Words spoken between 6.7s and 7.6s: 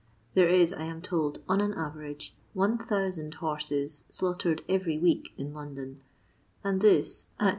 this, at 21.